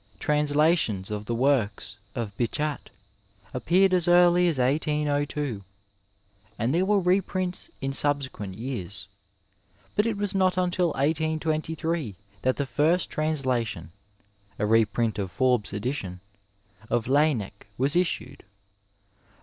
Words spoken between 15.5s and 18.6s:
edition) of Lafinnec was issued.